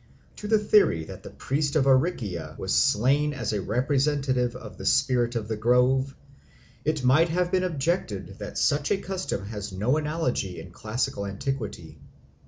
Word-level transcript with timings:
To 0.37 0.47
the 0.47 0.57
theory 0.57 1.03
that 1.03 1.21
the 1.21 1.29
priest 1.29 1.75
of 1.75 1.85
Aricia 1.85 2.55
was 2.57 2.73
slain 2.73 3.35
as 3.35 3.53
a 3.53 3.61
representative 3.61 4.55
of 4.55 4.75
the 4.79 4.85
spirit 4.87 5.35
of 5.35 5.47
the 5.47 5.55
grove, 5.57 6.15
it 6.83 7.03
might 7.03 7.29
have 7.29 7.51
been 7.51 7.63
objected 7.63 8.39
that 8.39 8.57
such 8.57 8.89
a 8.89 8.97
custom 8.97 9.45
has 9.45 9.71
no 9.71 9.97
analogy 9.97 10.59
in 10.59 10.71
classical 10.71 11.27
antiquity. 11.27 11.99